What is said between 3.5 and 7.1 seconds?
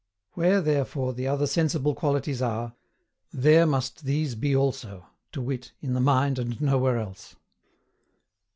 must these be also, to wit, in the mind and nowhere